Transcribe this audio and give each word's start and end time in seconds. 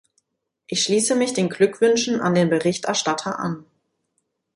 Ich 0.65 0.81
schließe 0.81 1.13
mich 1.15 1.33
den 1.33 1.47
Glückwünschen 1.47 2.21
an 2.21 2.33
den 2.33 2.49
Berichterstatter 2.49 3.37
an. 3.37 3.65